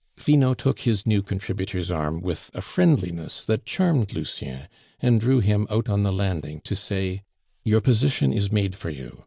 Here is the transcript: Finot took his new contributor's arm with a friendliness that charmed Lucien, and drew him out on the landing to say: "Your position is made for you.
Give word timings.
Finot 0.17 0.57
took 0.57 0.79
his 0.79 1.05
new 1.05 1.21
contributor's 1.21 1.91
arm 1.91 2.21
with 2.21 2.49
a 2.55 2.61
friendliness 2.63 3.43
that 3.43 3.65
charmed 3.67 4.13
Lucien, 4.15 4.67
and 4.99 5.19
drew 5.19 5.41
him 5.41 5.67
out 5.69 5.89
on 5.89 6.01
the 6.01 6.11
landing 6.11 6.59
to 6.61 6.75
say: 6.75 7.21
"Your 7.63 7.81
position 7.81 8.33
is 8.33 8.51
made 8.51 8.73
for 8.75 8.89
you. 8.89 9.19